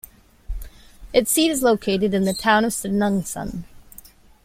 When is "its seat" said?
1.13-1.51